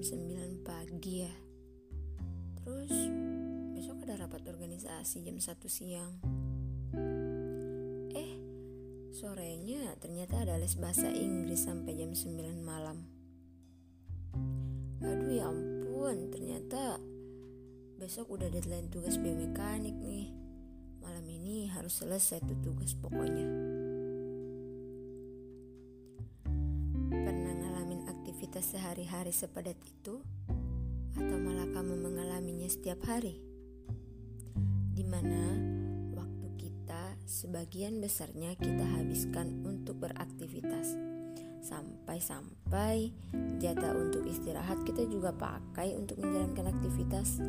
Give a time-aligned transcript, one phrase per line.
[0.00, 1.34] 9 pagi ya.
[2.60, 2.92] Terus
[3.76, 6.12] besok ada rapat organisasi jam 1 siang.
[8.16, 8.32] Eh
[9.12, 13.04] sorenya ternyata ada les bahasa Inggris sampai jam 9 malam.
[15.04, 16.96] Aduh ya ampun ternyata
[18.00, 20.32] besok udah deadline tugas biomekanik nih.
[21.04, 23.79] Malam ini harus selesai tuh tugas pokoknya
[28.60, 30.20] aktivitas sehari-hari sepadat itu,
[31.16, 33.40] atau malah kamu mengalaminya setiap hari,
[34.92, 35.56] di mana
[36.12, 40.92] waktu kita sebagian besarnya kita habiskan untuk beraktivitas,
[41.64, 43.16] sampai-sampai
[43.64, 47.40] jatah untuk istirahat kita juga pakai untuk menjalankan aktivitas.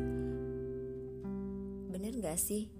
[1.92, 2.72] Bener gak sih?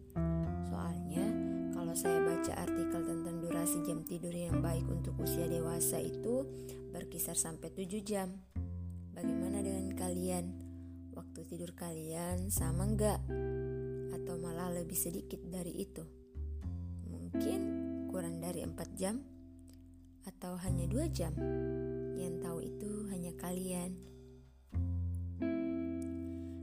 [0.72, 1.28] Soalnya
[1.76, 6.48] kalau saya baca artikel tentang durasi jam tidur yang baik untuk usia dewasa itu
[6.88, 8.32] berkisar sampai 7 jam.
[9.12, 10.56] Bagaimana dengan kalian?
[11.12, 13.20] Waktu tidur kalian sama enggak?
[14.16, 16.00] Atau malah lebih sedikit dari itu?
[17.12, 17.60] Mungkin
[18.08, 19.20] kurang dari 4 jam?
[20.24, 21.36] Atau hanya 2 jam?
[22.16, 24.00] Yang tahu itu hanya kalian.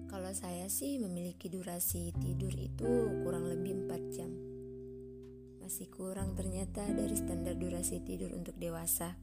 [0.09, 4.48] Kalau saya sih memiliki durasi tidur itu kurang lebih 4 jam.
[5.69, 9.13] Masih kurang ternyata dari standar durasi tidur untuk dewasa.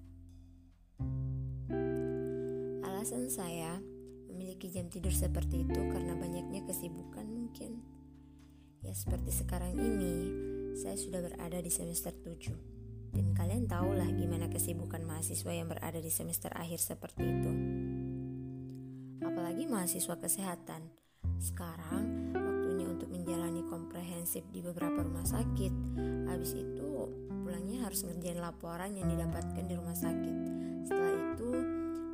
[2.87, 3.83] Alasan saya
[4.31, 7.83] memiliki jam tidur seperti itu karena banyaknya kesibukan mungkin.
[8.79, 10.15] Ya seperti sekarang ini,
[10.79, 12.55] saya sudah berada di semester 7.
[13.11, 17.53] Dan kalian tahulah gimana kesibukan mahasiswa yang berada di semester akhir seperti itu.
[19.19, 20.95] Apalagi mahasiswa kesehatan.
[21.43, 22.36] Sekarang
[24.27, 25.73] komprehensif di beberapa rumah sakit.
[26.27, 26.91] Habis itu
[27.47, 30.35] pulangnya harus ngerjain laporan yang didapatkan di rumah sakit.
[30.83, 31.51] Setelah itu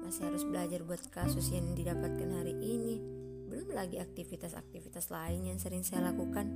[0.05, 3.01] masih harus belajar buat kasus yang didapatkan hari ini.
[3.49, 6.53] Belum lagi aktivitas-aktivitas lain yang sering saya lakukan.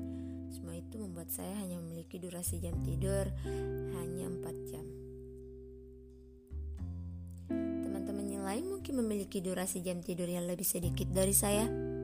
[0.53, 3.25] Semua itu membuat saya hanya memiliki durasi jam tidur
[3.97, 4.84] hanya 4 jam.
[7.48, 11.95] Teman-teman yang lain mungkin memiliki durasi jam tidur yang lebih sedikit dari saya.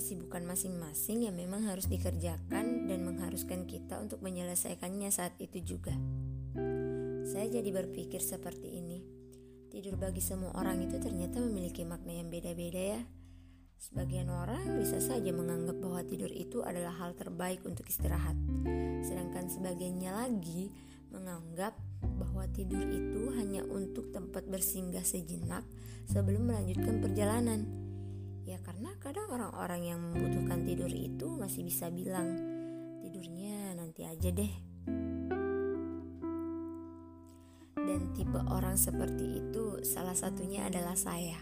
[0.00, 5.92] Kesibukan masing-masing yang memang harus dikerjakan dan mengharuskan kita untuk menyelesaikannya saat itu juga.
[7.28, 9.20] Saya jadi berpikir seperti ini
[9.70, 13.00] Tidur bagi semua orang itu ternyata memiliki makna yang beda-beda ya.
[13.78, 18.34] Sebagian orang bisa saja menganggap bahwa tidur itu adalah hal terbaik untuk istirahat.
[19.06, 20.74] Sedangkan sebagiannya lagi
[21.14, 21.78] menganggap
[22.18, 25.62] bahwa tidur itu hanya untuk tempat bersinggah sejenak
[26.10, 27.89] sebelum melanjutkan perjalanan.
[28.50, 32.34] Ya karena kadang orang-orang yang membutuhkan tidur itu masih bisa bilang,
[32.98, 34.50] tidurnya nanti aja deh
[37.90, 41.38] dan tipe orang seperti itu salah satunya adalah saya.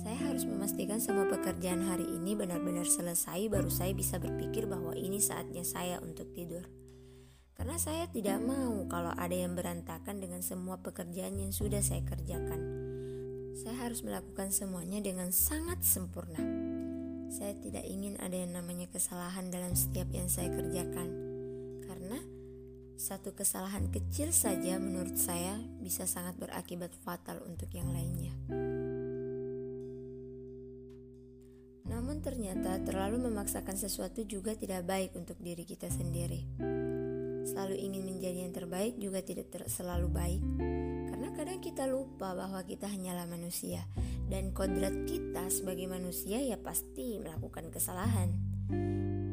[0.00, 5.20] Saya harus memastikan semua pekerjaan hari ini benar-benar selesai baru saya bisa berpikir bahwa ini
[5.20, 6.66] saatnya saya untuk tidur.
[7.54, 12.91] Karena saya tidak mau kalau ada yang berantakan dengan semua pekerjaan yang sudah saya kerjakan.
[13.52, 16.40] Saya harus melakukan semuanya dengan sangat sempurna.
[17.32, 21.32] Saya tidak ingin ada yang namanya kesalahan dalam setiap yang saya kerjakan
[23.02, 28.30] satu kesalahan kecil saja menurut saya bisa sangat berakibat fatal untuk yang lainnya.
[31.82, 36.46] Namun ternyata terlalu memaksakan sesuatu juga tidak baik untuk diri kita sendiri.
[37.42, 40.42] Selalu ingin menjadi yang terbaik juga tidak ter selalu baik.
[41.32, 43.88] Karena kadang kita lupa bahwa kita hanyalah manusia
[44.28, 48.36] dan kodrat kita sebagai manusia ya pasti melakukan kesalahan.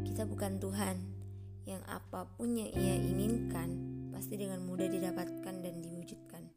[0.08, 0.96] Kita bukan Tuhan
[1.68, 3.76] yang apa pun yang ia inginkan
[4.16, 6.48] pasti dengan mudah didapatkan dan diwujudkan.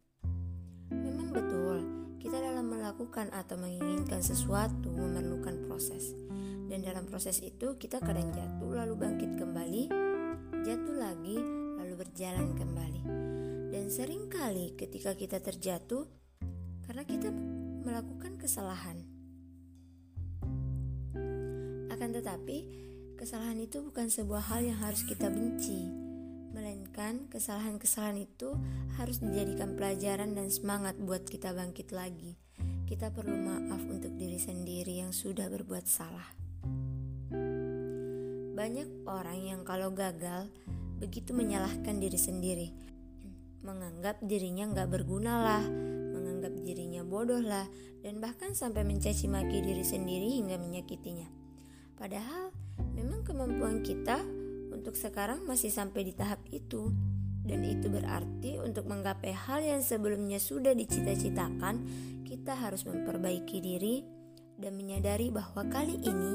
[0.94, 1.76] Memang betul,
[2.22, 6.14] kita dalam melakukan atau menginginkan sesuatu memerlukan proses.
[6.70, 9.91] Dan dalam proses itu kita kadang jatuh lalu bangkit kembali,
[10.62, 11.34] jatuh lagi
[11.82, 12.51] lalu berjalan
[13.92, 16.08] sering kali ketika kita terjatuh
[16.88, 17.28] karena kita
[17.84, 19.04] melakukan kesalahan.
[21.92, 22.82] Akan tetapi,
[23.22, 25.86] Kesalahan itu bukan sebuah hal yang harus kita benci,
[26.50, 28.50] melainkan kesalahan-kesalahan itu
[28.98, 32.34] harus dijadikan pelajaran dan semangat buat kita bangkit lagi.
[32.82, 36.34] Kita perlu maaf untuk diri sendiri yang sudah berbuat salah.
[38.58, 40.50] Banyak orang yang kalau gagal
[40.98, 42.74] begitu menyalahkan diri sendiri,
[43.62, 45.64] menganggap dirinya nggak berguna lah,
[46.14, 47.67] menganggap dirinya bodoh lah,
[48.03, 51.31] dan bahkan sampai mencaci maki diri sendiri hingga menyakitinya.
[51.94, 52.50] Padahal
[52.93, 54.20] Memang kemampuan kita
[54.73, 56.93] untuk sekarang masih sampai di tahap itu,
[57.43, 61.82] Dan itu berarti untuk menggapai hal yang sebelumnya sudah dicita-citakan,
[62.23, 64.06] kita harus memperbaiki diri
[64.62, 66.32] dan menyadari bahwa kali ini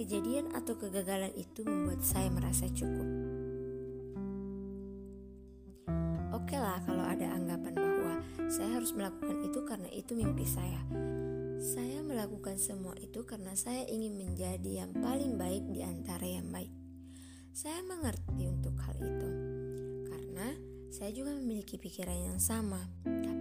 [0.00, 3.35] kejadian atau kegagalan itu membuat saya merasa cukup.
[6.46, 10.78] Oke lah kalau ada anggapan bahwa saya harus melakukan itu karena itu mimpi saya.
[11.58, 16.70] Saya melakukan semua itu karena saya ingin menjadi yang paling baik di antara yang baik.
[17.50, 19.30] Saya mengerti untuk hal itu
[20.06, 20.54] karena
[20.86, 22.78] saya juga memiliki pikiran yang sama.
[23.02, 23.35] Tapi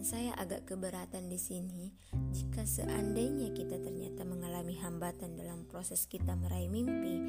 [0.00, 1.92] yang saya agak keberatan di sini,
[2.32, 7.20] jika seandainya kita ternyata mengalami hambatan dalam proses kita meraih mimpi,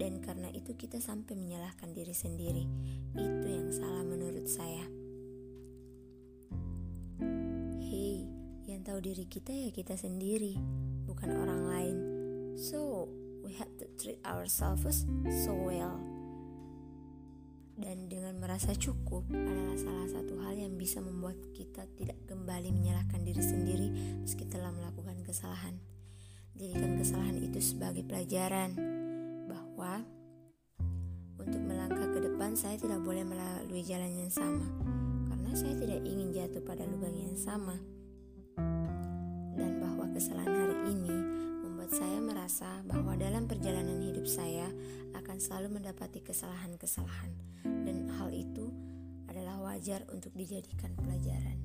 [0.00, 2.64] dan karena itu kita sampai menyalahkan diri sendiri,
[3.12, 4.88] itu yang salah menurut saya.
[8.84, 10.60] tahu diri kita ya kita sendiri,
[11.08, 11.96] bukan orang lain.
[12.60, 13.08] So,
[13.40, 15.08] we have to treat ourselves
[15.44, 16.13] so well.
[17.74, 23.20] Dan dengan merasa cukup adalah salah satu hal yang bisa membuat kita tidak kembali menyalahkan
[23.26, 23.88] diri sendiri
[24.22, 25.74] meski telah melakukan kesalahan.
[26.54, 28.78] Jadikan kesalahan itu sebagai pelajaran
[29.50, 30.06] bahwa
[31.34, 34.70] untuk melangkah ke depan saya tidak boleh melalui jalan yang sama
[35.26, 37.74] karena saya tidak ingin jatuh pada lubang yang sama
[39.58, 40.53] dan bahwa kesalahan
[45.44, 47.28] selalu mendapati kesalahan-kesalahan
[47.84, 48.72] dan hal itu
[49.28, 51.60] adalah wajar untuk dijadikan pelajaran.